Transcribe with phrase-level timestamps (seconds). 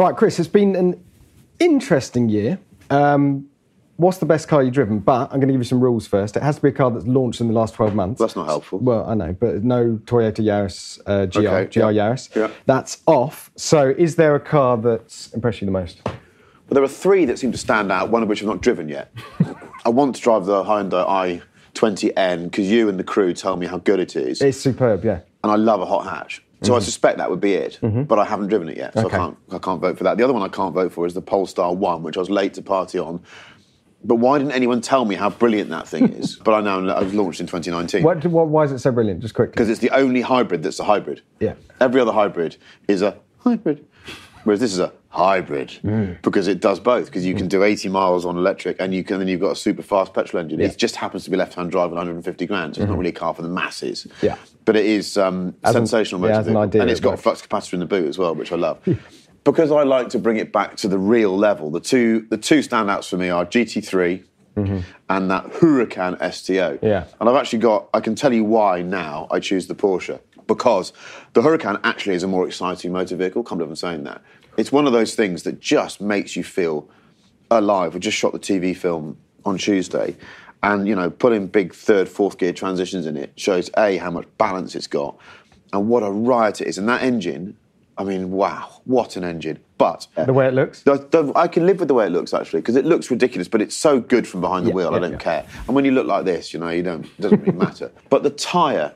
[0.00, 1.04] All right, Chris, it's been an
[1.58, 2.58] interesting year.
[2.88, 3.50] Um,
[3.96, 4.98] what's the best car you've driven?
[4.98, 6.38] But I'm going to give you some rules first.
[6.38, 8.18] It has to be a car that's launched in the last 12 months.
[8.18, 8.78] That's not helpful.
[8.78, 12.08] Well, I know, but no Toyota Yaris uh, GR, Okay, GR yeah.
[12.08, 12.34] Yaris.
[12.34, 12.50] Yeah.
[12.64, 13.50] That's off.
[13.56, 16.00] So is there a car that's impressed you the most?
[16.06, 16.16] Well,
[16.70, 19.12] there are three that seem to stand out, one of which I've not driven yet.
[19.84, 21.42] I want to drive the Hyundai
[21.74, 24.40] i20N because you and the crew tell me how good it is.
[24.40, 25.20] It's superb, yeah.
[25.44, 26.42] and I love a hot hatch.
[26.62, 26.84] So I mm-hmm.
[26.84, 28.02] suspect that would be it, mm-hmm.
[28.02, 29.16] but I haven't driven it yet, so Okay.
[29.16, 29.36] I can't.
[29.50, 30.18] I can't vote for that.
[30.18, 32.54] The other one I can't vote for is the Polestar One, which I was late
[32.54, 33.22] to party on.
[34.04, 36.36] But why didn't anyone tell me how brilliant that thing is?
[36.36, 39.20] but I know I was launched in 2019 What, what, why is it so brilliant?
[39.20, 39.52] Just quickly.
[39.52, 41.22] because it's the only hybrid that's a hybrid.
[41.38, 41.54] Yeah.
[41.80, 42.56] Every other hybrid
[42.88, 43.86] is a hybrid,
[44.44, 46.22] whereas this is a hybrid Mm.
[46.22, 47.06] because it does both.
[47.06, 49.56] Because you can do 80 miles on electric, and you can then you've got a
[49.56, 50.58] super fast petrol engine.
[50.60, 50.66] Yeah.
[50.66, 50.74] Mm-hmm.
[50.74, 52.76] It just happens to be left-hand drive at 150 grand.
[52.76, 54.06] So it's not really a car for the masses.
[54.22, 54.36] Yeah.
[54.64, 57.42] But it is um, As an- sensational yeah, an idea, and it's got a flux
[57.42, 58.78] capacitor in the boot as well, which I love.
[59.44, 61.70] because I like to bring it back to the real level.
[61.70, 64.24] The two the two standouts for me are GT3
[65.08, 66.76] and that Huracan STO.
[66.76, 66.84] Mm-hmm.
[66.86, 67.04] Yeah.
[67.18, 70.20] And I've actually got, I can tell you why now I choose the Porsche.
[70.46, 70.92] Because
[71.32, 73.42] the Huracan actually is a more exciting motor vehicle.
[73.42, 74.20] Can't believe I'm saying that.
[74.60, 76.86] It's one of those things that just makes you feel
[77.50, 77.94] alive.
[77.94, 80.14] We just shot the TV film on Tuesday.
[80.62, 84.26] And, you know, putting big third, fourth gear transitions in it shows A, how much
[84.36, 85.16] balance it's got
[85.72, 86.76] and what a riot it is.
[86.76, 87.56] And that engine,
[87.96, 89.60] I mean, wow, what an engine.
[89.78, 90.82] But uh, The way it looks?
[90.82, 93.48] the- the- I can live with the way it looks actually because it looks ridiculous,
[93.48, 94.90] but it's so good from behind the Yeah, wheel.
[94.90, 95.16] yeah, I don't yeah.
[95.18, 95.46] care.
[95.66, 97.06] And when you look like this, you know, you don't.
[97.06, 97.90] It doesn't really matter.
[98.10, 98.92] But the tyre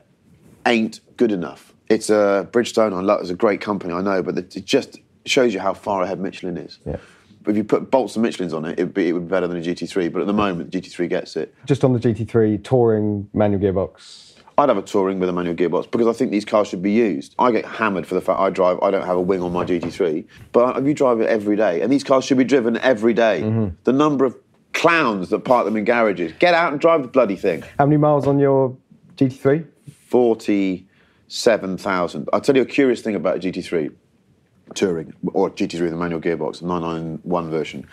[0.67, 1.73] ain't good enough.
[1.89, 2.93] It's a Bridgestone.
[2.93, 3.21] I love.
[3.21, 3.91] It's a great company.
[3.93, 6.79] I know, but it just shows you how far ahead Michelin is.
[6.85, 6.97] Yeah.
[7.43, 9.47] But if you put bolts and Michelin's on it, it'd be, it would be better
[9.47, 10.11] than a GT3.
[10.11, 11.53] But at the moment, the GT3 gets it.
[11.65, 14.33] Just on the GT3, touring manual gearbox.
[14.57, 16.93] I'd have a touring with a manual gearbox because I think these cars should be
[16.93, 17.35] used.
[17.37, 19.65] I get hammered for the fact I drive, I don't have a wing on my
[19.65, 23.13] GT3, but if you drive it every day, and these cars should be driven every
[23.13, 23.41] day.
[23.41, 23.75] Mm-hmm.
[23.83, 24.37] The number of
[24.71, 27.65] clowns that park them in garages, get out and drive the bloody thing.
[27.77, 28.77] How many miles on your
[29.17, 29.67] GT3?
[30.07, 32.29] 47,000.
[32.31, 33.91] I'll tell you a curious thing about a GT3
[34.73, 37.87] touring, or GT3 with a manual gearbox, 991 version.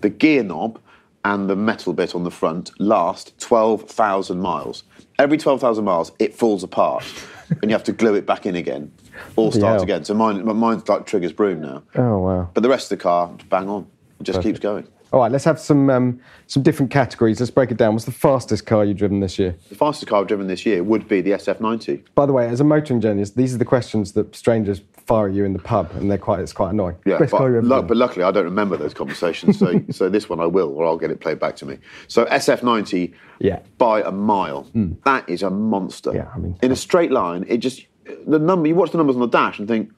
[0.00, 0.80] The gear knob
[1.24, 4.84] and the metal bit on the front last 12,000 miles.
[5.18, 7.04] Every 12,000 miles, it falls apart,
[7.50, 8.92] and you have to glue it back in again,
[9.36, 9.82] or Bloody start hell.
[9.82, 10.04] again.
[10.04, 11.82] So mine, mine's like Trigger's broom now.
[11.94, 12.50] Oh, wow.
[12.52, 13.86] But the rest of the car, bang on.
[14.20, 14.54] It just Perfect.
[14.54, 14.88] keeps going.
[15.12, 17.38] All right, let's have some um, some different categories.
[17.38, 17.94] Let's break it down.
[17.94, 19.56] What's the fastest car you've driven this year?
[19.68, 22.02] The fastest car I've driven this year would be the SF90.
[22.14, 25.44] By the way, as a motoring journalist, these are the questions that strangers fire you
[25.44, 26.96] in the pub, and they're quite it's quite annoying.
[27.06, 30.40] Yeah, Best but, lu- but luckily I don't remember those conversations, so so this one
[30.40, 31.78] I will, or I'll get it played back to me.
[32.08, 33.60] So SF90, Yeah.
[33.78, 34.64] by a mile.
[34.64, 34.92] Hmm.
[35.04, 36.12] That is a monster.
[36.14, 37.86] Yeah, I mean- in a straight line, it just
[38.26, 38.68] the number.
[38.68, 39.92] You watch the numbers on the dash and think.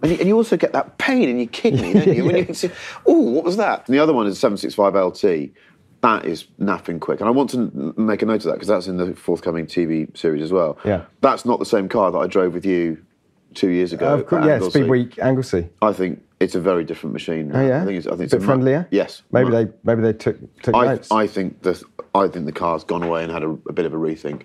[0.00, 2.24] And you, and you also get that pain in your kidney, don't you?
[2.24, 2.70] When you can see,
[3.06, 3.88] oh, what was that?
[3.88, 5.50] And the other one is 765 LT.
[6.02, 7.18] That is napping quick.
[7.18, 10.16] And I want to make a note of that because that's in the forthcoming TV
[10.16, 10.78] series as well.
[10.84, 11.02] Yeah.
[11.20, 13.04] That's not the same car that I drove with you
[13.54, 14.14] two years ago.
[14.14, 15.68] of course, yeah, Speed Week, Anglesey.
[15.82, 17.50] I think it's a very different machine.
[17.54, 18.06] Oh yeah, I think it's.
[18.06, 18.88] I think a it's bit mu- friendlier.
[18.90, 21.10] Yes, maybe they maybe they took took I, notes.
[21.10, 21.82] I think the
[22.14, 24.42] I think the car's gone away and had a, a bit of a rethink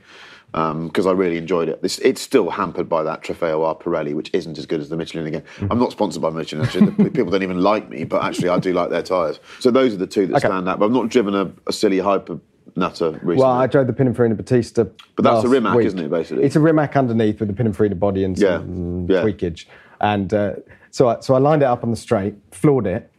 [0.51, 1.81] because I really enjoyed it.
[1.81, 4.95] This, it's still hampered by that Trofeo R Pirelli, which isn't as good as the
[4.97, 5.41] Michelin again.
[5.57, 5.71] Mm-hmm.
[5.71, 6.63] I'm not sponsored by Michelin.
[6.65, 9.39] Actually, The people don't even like me, but actually I do like their tyres.
[9.59, 10.47] So those are the two that Okay.
[10.47, 10.77] stand out.
[10.79, 12.39] But I've not driven a, a silly hyper
[12.75, 13.35] nutter recently.
[13.37, 14.85] well, I drove the Pininfarina Battista.
[15.15, 15.87] But that's a Rimac, week.
[15.87, 16.43] isn't it, basically?
[16.43, 19.21] It's a Rimac underneath with the Pininfarina body and some yeah.
[19.21, 19.65] tweakage.
[20.01, 20.55] And uh,
[20.91, 23.09] so, I, so I lined it up on the straight, floored it.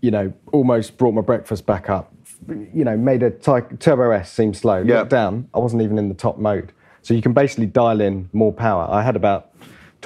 [0.00, 2.12] You know, almost brought my breakfast back up.
[2.48, 4.82] You know, made a ty- Turbo S seem slow.
[4.82, 5.00] Yeah.
[5.00, 5.48] Looked down.
[5.52, 6.72] I wasn't even in the top mode.
[7.02, 8.86] So you can basically dial in more power.
[8.90, 9.52] I had about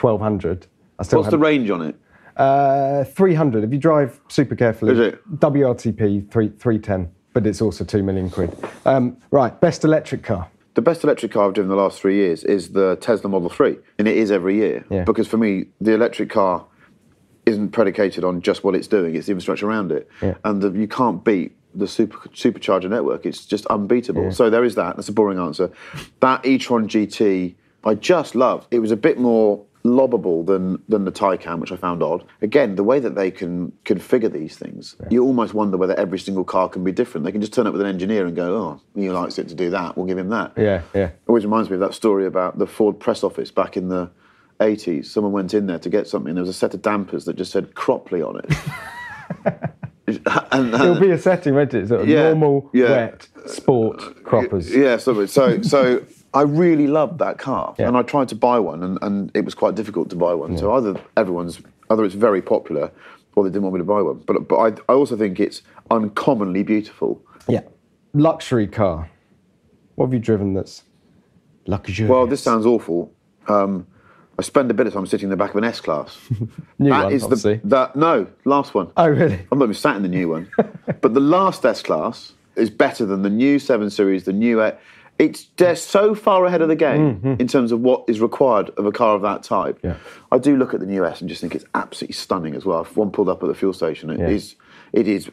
[0.01, 0.67] 1200.
[0.99, 1.97] I still What's had the range on it?
[2.37, 3.65] Uh, 300.
[3.65, 5.39] If you drive super carefully, Is it?
[5.39, 8.57] WLTP 3, 310, but it's also 2 million quid.
[8.87, 10.49] Um, right, best electric car.
[10.75, 13.77] The best electric car I've driven the last three years is the Tesla Model 3,
[13.99, 14.85] and it is every year.
[14.89, 15.05] Yeah.
[15.05, 16.65] Because for me, the electric car
[17.45, 20.09] isn't predicated on just what it's doing, it's the infrastructure around it.
[20.23, 20.35] Yeah.
[20.45, 24.33] And the, you can't beat the super, supercharger network, it's just unbeatable.
[24.33, 24.97] So there is that.
[24.97, 25.71] That's a boring answer.
[26.21, 27.55] That e Tron GT,
[27.85, 28.69] I just loved.
[28.71, 32.25] It was a bit more lobbable than than the Taycan, which I found odd.
[32.41, 36.45] Again, the way that they can configure these things, you almost wonder whether every single
[36.45, 37.25] car can be different.
[37.25, 39.55] They can just turn up with an engineer and go, "Oh, he likes it to
[39.55, 39.97] do that.
[39.97, 41.11] We'll give him that." Yeah, yeah.
[41.29, 44.11] always reminds me of that story about the Ford press office back in the
[44.61, 45.07] 80s.
[45.07, 46.35] Someone went in there to get something.
[46.35, 49.71] There was a set of dampers that just said Cropley on it.
[50.53, 51.89] and, It'll be a setting, won't it?
[51.89, 52.91] Sort of Yeah, normal, yeah.
[52.91, 54.71] wet, sport, uh, croppers.
[54.71, 56.03] yeah, so so so
[56.35, 57.89] I really loved that car, Yeah.
[57.89, 60.59] and I tried to buy one, and, and it was quite difficult to buy one.
[60.59, 61.61] So either everyone's
[61.91, 62.91] either it's very popular,
[63.37, 64.19] or they didn't want me to buy one.
[64.27, 67.23] But but I, I also think it's uncommonly beautiful.
[67.49, 67.61] Yeah.
[68.15, 69.11] Luxury car.
[69.95, 70.83] What have you driven that's
[71.67, 72.11] luxurious?
[72.11, 73.13] Well, this sounds awful.
[73.49, 73.87] Um,
[74.39, 76.19] I spend a bit of time sitting in the back of an S class.
[76.81, 77.57] New That one, is obviously.
[77.63, 78.91] the that no last one.
[78.97, 79.39] Oh, really?
[79.53, 80.51] I'm not even sat in the new one,
[81.01, 84.63] but the last S class is better than the new Seven Series, the new.
[84.63, 84.75] eight.
[85.19, 88.87] It's they're so far ahead of the game in terms of what is required of
[88.87, 89.79] a car of that type.
[89.79, 89.87] Mm-hmm.
[89.87, 89.97] Yeah.
[90.33, 92.83] I do look at the new S and just think it's absolutely stunning as well.
[92.83, 94.57] If one pulled up at the fuel station, it is.
[94.93, 95.01] Yeah.
[95.01, 95.31] It is.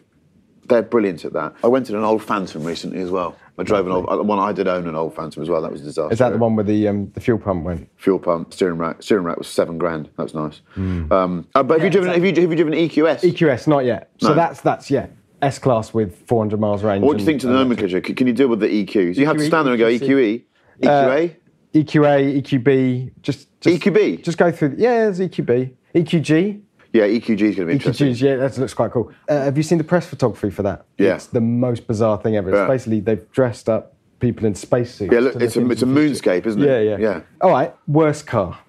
[0.67, 1.55] They're brilliant at that.
[1.63, 3.35] I went in an old Phantom recently as well.
[3.57, 4.39] I drove an old uh, one.
[4.39, 5.61] I did own an old Phantom as well.
[5.61, 6.13] That was a disaster.
[6.13, 7.89] Is that the one where the um, the fuel pump went?
[7.97, 9.03] Fuel pump, steering rack.
[9.03, 10.09] Steering rack was seven grand.
[10.17, 10.61] That was nice.
[10.73, 11.11] Hmm.
[11.11, 12.09] Um, uh, but have you driven?
[12.13, 13.21] Have you, have you driven EQS?
[13.21, 14.11] EQS, not yet.
[14.19, 15.07] So that's that's yeah,
[15.41, 17.03] S class with 400 miles range.
[17.03, 18.01] What do you think to the nomenclature?
[18.01, 19.15] Can you deal with the EQs?
[19.15, 20.43] You have to stand there and go E EQE,
[20.81, 21.35] EQA,
[21.73, 24.23] EQA, EQB, just, just EQB.
[24.23, 24.75] Just go through.
[24.77, 26.61] Yeah, there's EQB, EQG.
[26.93, 28.09] yeah, EQG is going to be interesting.
[28.09, 29.11] EQGs, yeah, that looks quite cool.
[29.27, 30.85] Uh, have you seen the press photography for that?
[30.97, 31.15] Yeah.
[31.15, 32.49] It's the most bizarre thing ever.
[32.49, 32.67] It's Yeah.
[32.67, 35.11] basically they've dressed up people in spacesuits.
[35.11, 36.67] Yeah, look, it's a it's a moonscape, isn't it?
[36.67, 37.21] Yeah, yeah, yeah.
[37.41, 38.59] All right, worst car.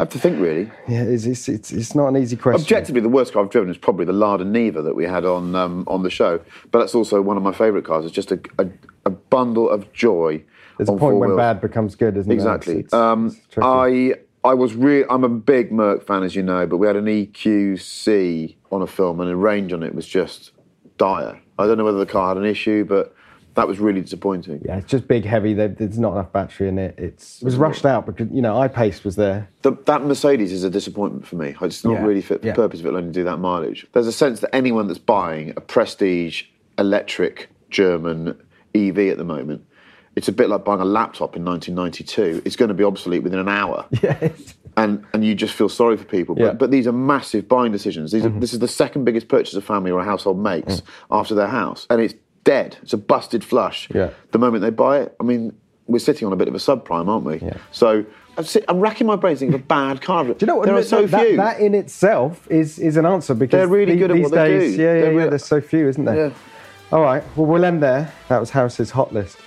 [0.00, 0.72] I have to think really.
[0.88, 2.62] Yeah, it's, it's, it's, it's not an easy question.
[2.62, 5.54] Objectively, the worst car I've driven is probably the Lada Niva that we had on
[5.54, 6.40] um, on the show.
[6.70, 8.06] But that's also one of my favourite cars.
[8.06, 8.66] It's just a, a,
[9.04, 10.42] a bundle of joy.
[10.78, 11.36] There's a point when wheels.
[11.38, 12.34] bad becomes good, isn't it?
[12.34, 12.72] Exactly.
[12.76, 12.80] there?
[12.80, 13.36] It's- um.
[13.60, 16.96] I I was really I'm a big Merc fan, as you know, but we had
[16.96, 20.52] an EQC on a film, and the range on it was just
[20.96, 21.38] dire.
[21.58, 23.14] I don't know whether the car had an issue, but
[23.54, 24.62] that was really disappointing.
[24.64, 25.54] Yeah, it's just big, heavy.
[25.54, 26.94] There- There's not enough battery in it.
[26.98, 29.48] It's, it was rushed out because you know iPace was there.
[29.62, 31.54] The, that Mercedes is a disappointment for me.
[31.60, 32.54] It's not Yeah, really fit for yeah.
[32.54, 33.86] purpose if it'll only do that mileage.
[33.92, 36.44] There's a sense that anyone that's buying a prestige
[36.78, 38.40] electric German
[38.74, 39.64] EV at the moment,
[40.16, 42.42] it's a bit like buying a laptop in 1992.
[42.44, 43.86] It's going to be obsolete within an hour.
[44.02, 44.54] Yes.
[44.76, 46.34] and and you just feel sorry for people.
[46.36, 46.48] But, Yeah.
[46.50, 46.58] Mm-hmm.
[46.58, 48.12] but these are massive buying decisions.
[48.12, 50.82] These are, this is the second biggest purchase a family or a household makes Mm.
[51.10, 52.14] after their house, and it's
[52.44, 52.76] dead.
[52.82, 53.88] It's a busted flush.
[53.94, 54.10] Yeah.
[54.32, 55.52] The moment they buy it, I mean,
[55.86, 57.38] we're sitting on a bit of a subprime, aren't we?
[57.38, 57.56] Yeah.
[57.72, 58.04] So
[58.38, 60.24] I'm, sit, I'm racking my brains thinking of a bad car.
[60.24, 60.66] Do you know what?
[60.66, 61.36] There are that, so that, few.
[61.36, 64.32] That in itself is is an answer because They're really the- good at these what
[64.32, 64.82] they days, do.
[64.82, 65.18] Yeah, yeah, They're yeah.
[65.24, 66.28] re- There's so few, isn't there?
[66.28, 66.32] Yeah.
[66.92, 67.22] All right.
[67.36, 68.12] Well, we'll end there.
[68.28, 69.38] That was Harris's hot list.